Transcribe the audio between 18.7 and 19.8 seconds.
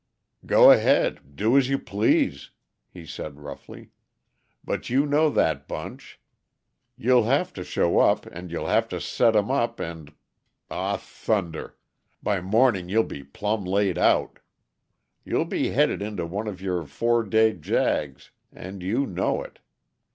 you know it.